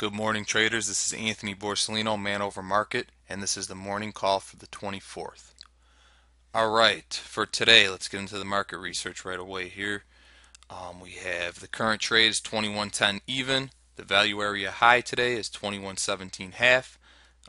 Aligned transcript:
Good 0.00 0.14
morning, 0.14 0.46
traders. 0.46 0.88
This 0.88 1.06
is 1.06 1.12
Anthony 1.12 1.54
Borsellino, 1.54 2.18
Man 2.18 2.40
Over 2.40 2.62
Market, 2.62 3.10
and 3.28 3.42
this 3.42 3.58
is 3.58 3.66
the 3.66 3.74
morning 3.74 4.12
call 4.12 4.40
for 4.40 4.56
the 4.56 4.66
24th. 4.68 5.52
All 6.54 6.70
right, 6.70 7.12
for 7.12 7.44
today, 7.44 7.86
let's 7.86 8.08
get 8.08 8.20
into 8.20 8.38
the 8.38 8.46
market 8.46 8.78
research 8.78 9.26
right 9.26 9.38
away 9.38 9.68
here. 9.68 10.04
Um, 10.70 11.00
we 11.00 11.10
have 11.10 11.60
the 11.60 11.68
current 11.68 12.00
trade 12.00 12.30
is 12.30 12.40
21.10 12.40 13.20
even. 13.26 13.72
The 13.96 14.02
value 14.02 14.40
area 14.40 14.70
high 14.70 15.02
today 15.02 15.34
is 15.34 15.50
21.17 15.50 16.54
half. 16.54 16.98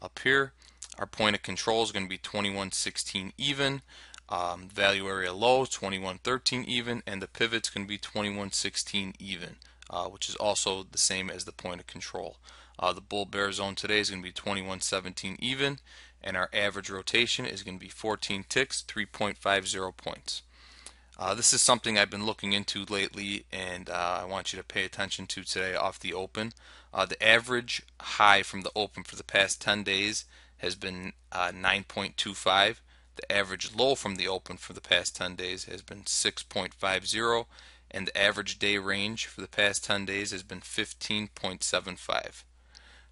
Up 0.02 0.20
here, 0.22 0.52
our 1.00 1.08
point 1.08 1.38
of 1.38 1.44
control 1.44 1.84
is 1.84 1.94
going 1.94 2.04
to 2.04 2.10
be 2.10 2.18
21.16 2.18 3.32
even. 3.38 3.82
Um, 4.28 4.68
value 4.68 5.08
area 5.08 5.32
low 5.32 5.64
21.13 5.64 6.66
even, 6.66 7.02
and 7.08 7.22
the 7.22 7.30
pivot's 7.30 7.70
going 7.70 7.86
to 7.86 7.90
be 7.90 7.98
21.16 7.98 9.14
even 9.20 9.56
uh, 9.92 10.06
which 10.06 10.30
is 10.30 10.36
also 10.36 10.84
the 10.84 10.98
same 10.98 11.30
as 11.30 11.46
the 11.46 11.52
point 11.52 11.82
of 11.82 11.88
control. 11.88 12.38
Uh, 12.80 12.94
the 12.94 13.02
bull 13.02 13.26
bear 13.26 13.52
zone 13.52 13.76
today 13.76 14.00
is 14.00 14.10
going 14.10 14.22
to 14.22 14.28
be 14.28 14.32
2117 14.32 15.36
even, 15.40 15.78
and 16.24 16.36
our 16.36 16.50
average 16.54 16.90
rotation 16.90 17.46
is 17.46 17.62
going 17.62 17.78
to 17.78 17.86
be 17.86 17.90
14 17.90 18.46
ticks, 18.50 18.84
3.50 18.88 19.96
points. 19.98 20.42
Uh, 21.20 21.36
this 21.36 21.54
is 21.54 21.62
something 21.62 22.00
I've 22.00 22.10
been 22.10 22.26
looking 22.26 22.54
into 22.54 22.86
lately, 22.86 23.46
and 23.52 23.90
uh, 23.90 24.22
I 24.24 24.26
want 24.26 24.54
you 24.54 24.58
to 24.58 24.66
pay 24.66 24.86
attention 24.86 25.28
to 25.28 25.44
today 25.44 25.76
off 25.76 26.00
the 26.00 26.14
open. 26.14 26.54
Uh, 26.94 27.06
the 27.06 27.22
average 27.24 27.84
high 28.00 28.42
from 28.42 28.62
the 28.62 28.72
open 28.76 29.04
for 29.04 29.16
the 29.16 29.24
past 29.24 29.62
10 29.62 29.84
days 29.84 30.26
has 30.58 30.76
been 30.76 31.14
uh, 31.32 31.52
9.25. 31.52 32.78
The 33.18 33.32
average 33.32 33.76
low 33.76 33.94
from 33.94 34.16
the 34.16 34.28
open 34.28 34.58
for 34.58 34.74
the 34.74 34.82
past 34.82 35.16
10 35.16 35.36
days 35.36 35.66
has 35.66 35.82
been 35.82 36.04
6.50 36.04 37.46
and 37.92 38.08
the 38.08 38.18
average 38.18 38.58
day 38.58 38.78
range 38.78 39.26
for 39.26 39.42
the 39.42 39.48
past 39.48 39.84
10 39.86 40.06
days 40.06 40.32
has 40.32 40.44
been 40.44 40.62
15.75. 40.62 42.44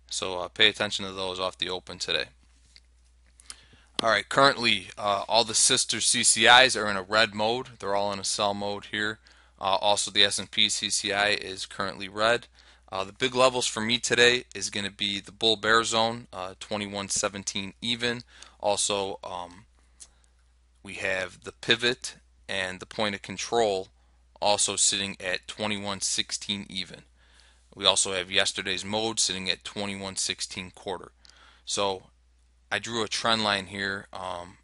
So 0.10 0.40
uh, 0.40 0.48
pay 0.48 0.70
attention 0.70 1.06
to 1.06 1.12
those 1.12 1.40
off 1.40 1.58
the 1.58 1.70
open 1.70 2.00
today. 2.00 2.26
All 4.02 4.10
right, 4.10 4.28
currently 4.28 4.88
uh, 4.98 5.24
all 5.28 5.44
the 5.44 5.54
sister 5.54 5.98
CCIs 5.98 6.82
are 6.82 6.90
in 6.90 6.96
a 6.96 7.04
red 7.04 7.36
mode. 7.36 7.68
They're 7.80 7.96
all 7.96 8.14
in 8.14 8.20
a 8.20 8.24
sell 8.24 8.54
mode 8.54 8.86
here. 8.92 9.20
Uh, 9.60 9.76
also, 9.76 10.10
the 10.10 10.24
S&P 10.24 10.68
CCI 10.68 11.38
is 11.38 11.66
currently 11.66 12.08
red. 12.08 12.48
Uh, 12.92 13.04
the 13.04 13.12
big 13.12 13.36
levels 13.36 13.68
for 13.68 13.82
me 13.82 14.00
today 14.00 14.46
is 14.56 14.70
going 14.70 14.86
to 14.86 14.92
be 14.92 15.20
the 15.20 15.34
bull 15.34 15.58
bear 15.58 15.84
zone, 15.84 16.28
uh, 16.32 16.54
21.17 16.62 17.74
even. 17.82 18.22
Also, 18.62 19.20
um, 19.24 19.66
we 20.82 20.94
have 20.94 21.44
the 21.44 21.52
pivot 21.52 22.16
and 22.48 22.80
the 22.80 22.86
point 22.86 23.14
of 23.14 23.22
control 23.22 23.90
also 24.42 24.76
sitting 24.76 25.18
at 25.20 25.48
21.16 25.48 26.66
even. 26.70 27.04
We 27.76 27.86
also 27.86 28.14
have 28.14 28.32
yesterday's 28.32 28.84
mode 28.84 29.20
sitting 29.20 29.50
at 29.50 29.64
21.16 29.64 30.74
quarter. 30.76 31.12
So 31.66 32.04
I 32.72 32.80
drew 32.80 33.04
a 33.04 33.08
trend 33.08 33.44
line 33.44 33.68
here, 33.68 34.08
um, 34.12 34.58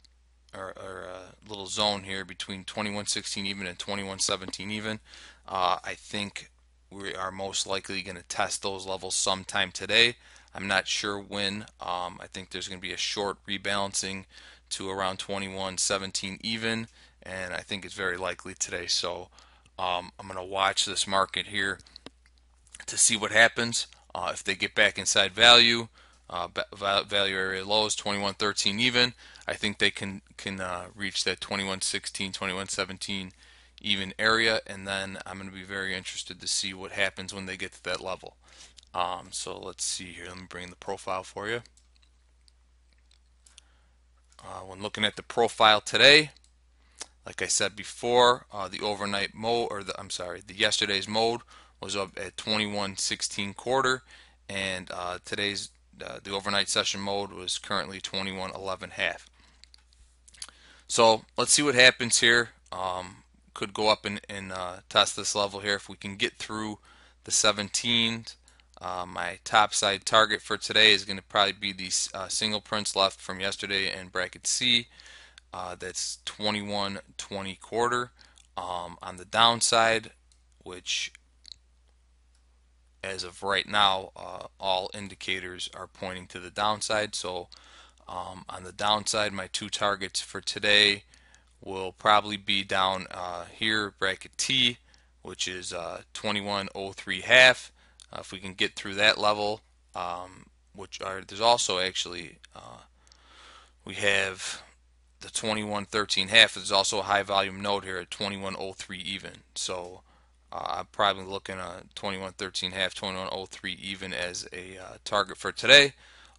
or, 0.54 0.74
or, 0.78 1.06
a 1.06 1.50
little 1.50 1.68
zone 1.68 2.04
here 2.04 2.26
between 2.26 2.64
21.16 2.64 3.46
even 3.46 3.68
and 3.68 3.78
21.17 3.78 4.72
even. 4.72 5.00
Uh, 5.48 5.78
I 5.84 5.94
think 5.94 6.50
we 6.90 7.14
are 7.14 7.32
most 7.32 7.68
likely 7.68 8.02
going 8.02 8.18
to 8.18 8.24
test 8.24 8.64
those 8.64 8.86
levels 8.86 9.16
sometime 9.16 9.72
today. 9.72 10.16
I'm 10.54 10.68
not 10.68 10.88
sure 10.88 11.20
when. 11.20 11.66
Um, 11.82 12.20
I 12.22 12.28
think 12.32 12.50
there's 12.50 12.68
going 12.68 12.80
to 12.80 12.88
be 12.88 12.94
a 12.94 12.98
short 12.98 13.38
rebalancing 13.46 14.26
to 14.72 14.90
around 14.90 15.20
21.17 15.20 16.40
even, 16.42 16.88
and 17.22 17.54
I 17.54 17.60
think 17.60 17.86
it's 17.86 17.94
very 17.94 18.18
likely 18.18 18.54
today. 18.54 18.88
So 18.88 19.30
um, 19.78 20.12
I'm 20.20 20.28
going 20.28 20.40
to 20.40 20.44
watch 20.44 20.86
this 20.86 21.08
market 21.08 21.48
here 21.48 21.80
to 22.86 22.98
see 22.98 23.18
what 23.18 23.32
happens. 23.32 23.88
Uh, 24.14 24.32
if 24.34 24.44
they 24.44 24.56
get 24.56 24.76
back 24.76 24.98
inside 24.98 25.34
value, 25.34 25.88
uh, 26.30 26.48
value 27.06 27.36
area 27.36 27.66
lows 27.66 27.94
is 27.94 28.02
21.13 28.02 28.80
even. 28.80 29.14
I 29.48 29.54
think 29.54 29.78
they 29.78 29.92
can 29.92 30.22
can 30.38 30.60
uh, 30.60 30.86
reach 30.96 31.24
that 31.24 31.40
21.16, 31.40 32.34
21.17 32.34 33.32
even 33.82 34.14
area, 34.18 34.62
and 34.66 34.88
then 34.88 35.20
I'm 35.26 35.38
going 35.38 35.50
to 35.50 35.56
be 35.56 35.64
very 35.64 35.94
interested 35.94 36.40
to 36.42 36.48
see 36.48 36.74
what 36.74 36.92
happens 36.92 37.34
when 37.34 37.46
they 37.46 37.58
get 37.58 37.74
to 37.74 37.84
that 37.84 38.02
level. 38.02 38.38
Um, 38.94 39.28
so 39.32 39.60
let's 39.60 39.84
see 39.84 40.06
here. 40.06 40.26
Let 40.28 40.38
me 40.38 40.44
bring 40.50 40.70
the 40.70 40.76
profile 40.78 41.24
for 41.24 41.48
you. 41.48 41.62
Uh, 44.40 44.62
when 44.62 44.82
looking 44.82 45.04
at 45.04 45.16
the 45.16 45.24
profile 45.24 45.82
today, 45.82 46.32
like 47.26 47.42
I 47.42 47.48
said 47.48 47.76
before, 47.76 48.46
uh, 48.52 48.68
the 48.68 48.82
overnight 48.82 49.34
mode, 49.34 49.70
or 49.72 49.84
the 49.84 50.00
I'm 50.00 50.10
sorry, 50.10 50.42
the 50.46 50.56
yesterday's 50.56 51.08
mode 51.08 51.42
was 51.82 51.96
up 51.96 52.12
at 52.18 52.38
21.16 52.38 53.56
quarter, 53.56 54.04
and 54.48 54.90
uh, 54.92 55.18
today's 55.26 55.70
uh, 56.04 56.20
the 56.24 56.32
overnight 56.32 56.70
session 56.70 57.00
mode 57.00 57.32
was 57.32 57.58
currently 57.58 58.00
21.11 58.02 58.92
half. 58.92 59.30
So 60.88 61.24
let's 61.38 61.54
see 61.54 61.64
what 61.64 61.76
happens 61.76 62.20
here. 62.20 62.50
Um, 62.72 63.18
could 63.54 63.74
go 63.74 63.90
up 63.90 64.06
and, 64.06 64.20
and 64.30 64.52
uh, 64.52 64.78
test 64.90 65.16
this 65.16 65.36
level 65.36 65.62
here 65.62 65.76
if 65.76 65.90
we 65.90 65.96
can 65.96 66.16
get 66.18 66.34
through 66.38 66.80
the 67.24 67.32
17. 67.32 68.26
Uh, 68.82 69.06
my 69.08 69.40
top 69.44 69.74
side 69.74 70.06
target 70.06 70.42
for 70.42 70.58
today 70.58 70.92
is 70.92 71.06
going 71.06 71.18
to 71.18 71.24
probably 71.24 71.54
be 71.54 71.72
the 71.72 71.90
uh, 72.14 72.28
single 72.28 72.62
prints 72.62 72.96
left 72.96 73.20
from 73.20 73.40
yesterday 73.40 73.92
in 73.98 74.10
bracket 74.10 74.46
C. 74.46 74.88
Uh, 75.56 75.74
that's 75.80 76.18
21 76.26 77.00
20 77.18 77.56
quarter. 77.56 78.12
Um, 78.58 78.98
on 79.02 79.16
the 79.16 79.24
downside, 79.24 80.12
which 80.62 81.14
as 83.02 83.24
of 83.24 83.42
right 83.42 83.66
now, 83.66 84.12
uh, 84.18 84.48
all 84.60 84.92
indicators 84.94 85.70
are 85.74 85.88
pointing 85.88 86.28
to 86.28 86.42
the 86.42 86.50
downside. 86.50 87.16
So 87.16 87.48
um, 88.06 88.44
on 88.50 88.66
the 88.66 88.74
downside, 88.74 89.32
my 89.32 89.48
two 89.48 89.70
targets 89.70 90.20
for 90.20 90.42
today 90.42 91.04
will 91.64 91.94
probably 91.94 92.36
be 92.36 92.66
down 92.66 93.08
uh, 93.10 93.46
here, 93.46 93.94
bracket 93.98 94.38
T, 94.38 94.80
which 95.22 95.48
is 95.48 95.72
uh, 95.72 96.02
21.03 96.14 97.22
half. 97.22 97.72
Uh, 98.12 98.18
if 98.20 98.34
we 98.34 98.40
can 98.40 98.56
get 98.56 98.76
through 98.76 98.96
that 98.96 99.18
level, 99.18 99.62
um, 99.96 100.48
which 100.76 101.00
are 101.02 101.22
there's 101.26 101.40
also 101.40 101.80
actually 101.80 102.40
uh, 102.54 102.80
we 103.86 103.94
have 103.94 104.62
the 105.26 105.32
2113 105.32 106.28
half 106.28 106.56
is 106.56 106.72
also 106.72 107.00
a 107.00 107.04
high 107.04 107.24
volume 107.24 107.60
node 107.60 107.84
here 107.84 107.98
at 107.98 108.12
2103 108.12 109.00
even. 109.00 109.32
So 109.56 110.02
uh, 110.52 110.76
I'm 110.78 110.86
probably 110.92 111.24
looking 111.24 111.58
at 111.58 111.96
2113 111.96 112.74
half, 112.74 112.94
2103 112.94 113.74
even 113.74 114.14
as 114.14 114.48
a 114.54 114.78
uh, 114.78 114.98
target 115.04 115.38
for 115.38 115.52
today. 115.52 115.94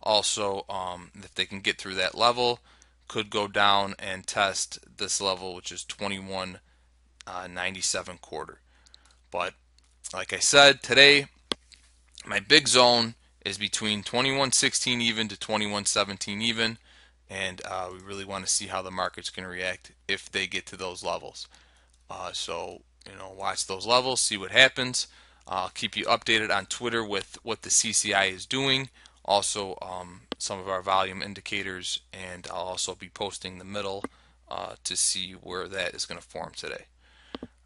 Also, 0.04 0.64
um, 0.68 1.10
if 1.16 1.34
they 1.34 1.46
can 1.46 1.58
get 1.58 1.78
through 1.78 1.96
that 1.96 2.14
level, 2.14 2.60
could 3.08 3.28
go 3.28 3.48
down 3.48 3.96
and 3.98 4.24
test 4.24 4.78
this 4.98 5.20
level, 5.20 5.56
which 5.56 5.72
is 5.72 5.82
2197 5.82 8.14
uh, 8.14 8.18
quarter. 8.24 8.60
But 9.32 9.54
like 10.14 10.32
I 10.32 10.38
said, 10.38 10.80
today 10.80 11.26
my 12.24 12.38
big 12.38 12.68
zone 12.68 13.16
is 13.44 13.58
between 13.58 14.04
2116 14.04 15.00
even 15.00 15.26
to 15.26 15.36
2117 15.36 16.40
even 16.40 16.78
and 17.28 17.60
uh, 17.64 17.88
we 17.92 17.98
really 18.00 18.24
want 18.24 18.46
to 18.46 18.52
see 18.52 18.66
how 18.66 18.82
the 18.82 18.90
market's 18.90 19.30
going 19.30 19.44
to 19.44 19.50
react 19.50 19.92
if 20.08 20.30
they 20.30 20.46
get 20.46 20.66
to 20.66 20.76
those 20.76 21.04
levels. 21.04 21.48
Uh, 22.10 22.30
so 22.32 22.82
you 23.10 23.16
know, 23.18 23.32
watch 23.36 23.66
those 23.66 23.86
levels, 23.86 24.20
see 24.20 24.36
what 24.36 24.50
happens. 24.50 25.06
I'll 25.46 25.70
keep 25.70 25.96
you 25.96 26.04
updated 26.06 26.54
on 26.54 26.66
Twitter 26.66 27.04
with 27.04 27.38
what 27.42 27.62
the 27.62 27.70
CCI 27.70 28.32
is 28.32 28.46
doing. 28.46 28.90
Also, 29.24 29.78
um, 29.80 30.22
some 30.38 30.58
of 30.58 30.68
our 30.68 30.82
volume 30.82 31.22
indicators, 31.22 32.00
and 32.12 32.46
I'll 32.50 32.62
also 32.62 32.94
be 32.94 33.08
posting 33.08 33.58
the 33.58 33.64
middle 33.64 34.04
uh, 34.48 34.74
to 34.84 34.96
see 34.96 35.32
where 35.32 35.68
that 35.68 35.94
is 35.94 36.06
going 36.06 36.20
to 36.20 36.26
form 36.26 36.52
today. 36.56 36.86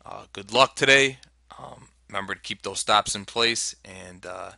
Uh, 0.05 0.25
good 0.33 0.53
luck 0.53 0.77
today. 0.77 1.19
Um, 1.59 1.89
remember 2.09 2.35
to 2.35 2.41
keep 2.41 2.63
those 2.63 2.81
stops 2.81 3.15
in 3.15 3.25
place. 3.25 3.75
And 3.85 4.25
uh, 4.27 4.53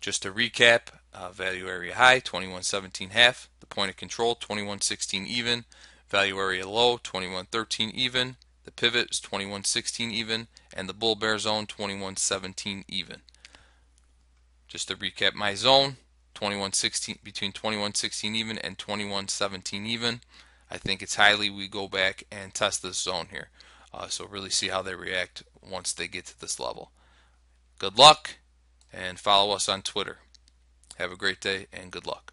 just 0.00 0.22
to 0.22 0.32
recap, 0.32 0.88
uh, 1.12 1.30
value 1.30 1.68
area 1.68 1.94
high 1.94 2.20
2117 2.20 3.10
half 3.10 3.48
The 3.60 3.66
point 3.66 3.90
of 3.90 3.96
control 3.96 4.34
2116 4.34 5.26
even, 5.26 5.64
value 6.08 6.38
area 6.38 6.68
low 6.68 6.96
2113 6.96 7.90
even, 7.90 8.36
the 8.64 8.70
pivot 8.70 9.10
is 9.10 9.20
2116 9.20 10.10
even, 10.10 10.48
and 10.72 10.88
the 10.88 10.94
bull 10.94 11.16
bear 11.16 11.38
zone 11.38 11.66
2117 11.66 12.84
even. 12.88 13.22
Just 14.68 14.88
to 14.88 14.96
recap 14.96 15.34
my 15.34 15.54
zone, 15.54 15.96
2116 16.34 17.18
between 17.22 17.52
2116 17.52 18.34
even 18.34 18.58
and 18.58 18.78
2117 18.78 19.86
even. 19.86 20.20
I 20.70 20.78
think 20.78 21.02
it's 21.02 21.16
highly 21.16 21.50
we 21.50 21.66
go 21.66 21.88
back 21.88 22.24
and 22.30 22.54
test 22.54 22.82
this 22.82 22.98
zone 22.98 23.26
here. 23.30 23.50
Uh, 23.92 24.06
so 24.06 24.26
really 24.26 24.50
see 24.50 24.68
how 24.68 24.82
they 24.82 24.94
react 24.94 25.42
once 25.60 25.92
they 25.92 26.06
get 26.06 26.26
to 26.26 26.40
this 26.40 26.60
level. 26.60 26.92
Good 27.78 27.98
luck 27.98 28.36
and 28.92 29.18
follow 29.18 29.54
us 29.54 29.68
on 29.68 29.82
Twitter. 29.82 30.18
Have 30.98 31.12
a 31.12 31.16
great 31.16 31.40
day 31.40 31.66
and 31.72 31.90
good 31.90 32.06
luck. 32.06 32.32